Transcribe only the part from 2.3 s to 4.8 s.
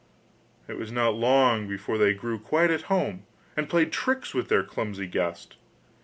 quite at home, and played tricks with their